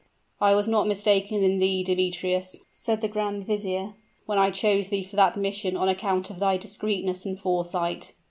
"I 0.39 0.55
was 0.55 0.67
not 0.67 0.87
mistaken 0.87 1.43
in 1.43 1.59
thee, 1.59 1.83
Demetrius," 1.83 2.57
said 2.71 3.01
the 3.01 3.07
grand 3.07 3.45
vizier, 3.45 3.93
"when 4.25 4.39
I 4.39 4.49
chose 4.49 4.89
thee 4.89 5.03
for 5.03 5.15
that 5.17 5.37
mission 5.37 5.77
on 5.77 5.87
account 5.89 6.31
of 6.31 6.39
thy 6.39 6.57
discreetness 6.57 7.23
and 7.23 7.37
foresight." 7.39 8.15